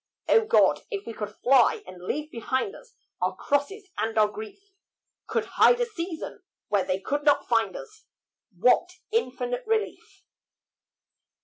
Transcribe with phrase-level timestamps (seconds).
[0.27, 0.79] O God!
[0.89, 4.71] if we could fly and leave behind us Our crosses and our grief,
[5.27, 8.05] Could hide a season where they could not find us,
[8.57, 10.23] What infinite relief.